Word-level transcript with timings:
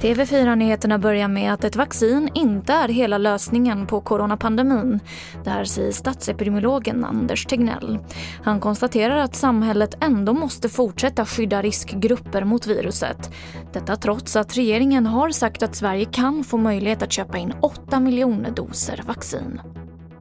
TV4-nyheterna 0.00 0.98
börjar 0.98 1.28
med 1.28 1.52
att 1.52 1.64
ett 1.64 1.76
vaccin 1.76 2.30
inte 2.34 2.72
är 2.72 2.88
hela 2.88 3.18
lösningen 3.18 3.86
på 3.86 4.00
coronapandemin. 4.00 5.00
Det 5.44 5.50
här 5.50 5.64
säger 5.64 5.92
statsepidemiologen 5.92 7.04
Anders 7.04 7.46
Tegnell. 7.46 7.98
Han 8.42 8.60
konstaterar 8.60 9.16
att 9.16 9.34
samhället 9.34 9.94
ändå 10.00 10.32
måste 10.32 10.68
fortsätta 10.68 11.26
skydda 11.26 11.62
riskgrupper 11.62 12.44
mot 12.44 12.66
viruset. 12.66 13.30
Detta 13.72 13.96
trots 13.96 14.36
att 14.36 14.56
regeringen 14.56 15.06
har 15.06 15.30
sagt 15.30 15.62
att 15.62 15.76
Sverige 15.76 16.04
kan 16.04 16.44
få 16.44 16.56
möjlighet 16.56 17.02
att 17.02 17.12
köpa 17.12 17.38
in 17.38 17.52
8 17.60 18.00
miljoner 18.00 18.50
doser 18.50 19.02
vaccin. 19.06 19.60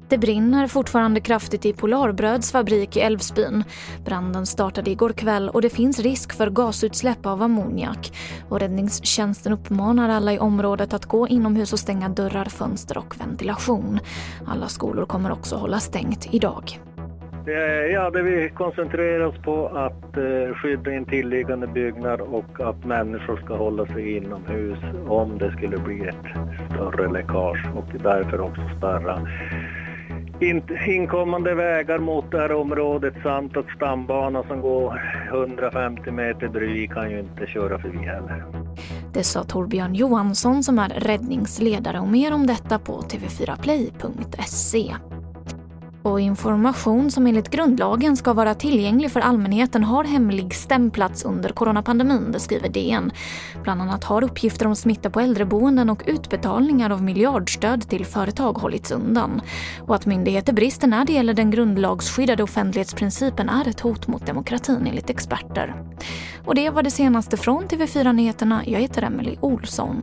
Det 0.10 0.18
brinner 0.18 0.68
fortfarande 0.68 1.20
kraftigt 1.22 1.66
i 1.66 1.74
Polarbröds 1.74 2.52
fabrik 2.52 2.98
i 2.98 3.00
Älvsbyn. 3.00 3.64
Branden 4.06 4.46
startade 4.46 4.92
igår 4.92 5.10
kväll 5.10 5.50
och 5.50 5.62
det 5.62 5.70
finns 5.70 6.00
risk 6.00 6.34
för 6.38 6.50
gasutsläpp 6.50 7.26
av 7.26 7.42
ammoniak. 7.42 8.12
Och 8.50 8.60
räddningstjänsten 8.60 9.54
uppmanar 9.54 10.10
alla 10.10 10.34
i 10.34 10.40
området 10.40 10.94
att 10.94 11.06
gå 11.06 11.28
inomhus 11.28 11.74
och 11.74 11.80
stänga 11.80 12.10
dörrar, 12.10 12.46
fönster 12.46 12.98
och 12.98 13.20
ventilation. 13.20 14.00
Alla 14.48 14.68
skolor 14.68 15.06
kommer 15.06 15.32
också 15.32 15.56
hålla 15.56 15.80
stängt 15.80 16.34
idag. 16.34 16.80
Ja, 17.94 18.10
det 18.10 18.22
vi 18.22 18.50
koncentrerar 18.50 19.26
oss 19.26 19.36
på 19.44 19.68
att 19.68 20.18
eh, 20.18 20.56
skydda 20.56 20.94
intilliggande 20.94 21.68
byggnad 21.68 22.22
och 22.22 22.60
att 22.60 22.86
människor 22.86 23.38
ska 23.46 23.56
hålla 23.56 23.86
sig 23.86 24.18
inomhus 24.18 24.80
om 25.08 25.38
det 25.38 25.52
skulle 25.52 25.78
bli 25.78 26.08
ett 26.08 26.26
större 26.70 27.12
läckage 27.12 27.66
och 27.76 28.02
därför 28.04 28.42
också 28.42 28.62
spärra 28.78 29.28
inkommande 30.88 31.56
vägar 31.56 32.00
mot 32.00 32.32
det 32.32 32.38
här 32.38 32.52
området 32.52 33.14
samt 33.24 33.58
att 33.58 33.66
stambana 33.76 34.44
som 34.44 34.62
går 34.62 35.02
150 35.30 36.12
meter 36.12 36.48
bredvid 36.48 36.92
kan 36.92 37.12
ju 37.12 37.20
inte 37.20 37.48
köra 37.48 37.80
förbi 37.80 37.98
heller. 37.98 38.46
Det 39.14 39.24
sa 39.24 39.44
Torbjörn 39.44 39.96
Johansson 39.96 40.64
som 40.64 40.80
är 40.80 40.90
räddningsledare 40.90 42.00
och 42.00 42.08
mer 42.08 42.34
om 42.34 42.48
detta 42.48 42.80
på 42.80 43.02
tv4play.se 43.02 44.96
och 46.06 46.22
information 46.22 47.12
som 47.12 47.28
enligt 47.28 47.50
grundlagen 47.50 48.18
ska 48.18 48.34
vara 48.34 48.54
tillgänglig 48.54 49.12
för 49.12 49.20
allmänheten 49.20 49.84
har 49.84 50.04
hemligstämplats 50.04 51.26
under 51.26 51.50
coronapandemin, 51.50 52.32
det 52.32 52.40
skriver 52.40 52.70
DN. 52.70 53.12
Bland 53.64 53.82
annat 53.82 54.04
har 54.04 54.24
uppgifter 54.24 54.68
om 54.68 54.76
smitta 54.76 55.10
på 55.10 55.20
äldreboenden 55.20 55.90
och 55.90 56.04
utbetalningar 56.06 56.90
av 56.90 57.04
miljardstöd 57.04 57.90
till 57.90 58.06
företag 58.06 58.54
hållits 58.54 58.92
undan. 58.92 59.42
Och 59.82 59.96
att 59.96 60.06
myndigheter 60.06 60.54
brister 60.54 60.88
när 60.88 61.06
det 61.06 61.14
gäller 61.14 61.34
den 61.34 61.52
grundlagsskyddade 61.52 62.44
offentlighetsprincipen 62.44 63.50
är 63.50 63.68
ett 63.68 63.80
hot 63.80 64.08
mot 64.08 64.26
demokratin 64.26 64.88
enligt 64.88 65.10
experter. 65.10 65.76
Och 66.46 66.56
det 66.56 66.70
var 66.70 66.84
det 66.84 66.92
senaste 66.92 67.38
från 67.38 67.64
TV4 67.64 68.14
Nyheterna. 68.14 68.64
Jag 68.66 68.80
heter 68.80 69.02
Emily 69.02 69.36
Olsson. 69.40 70.02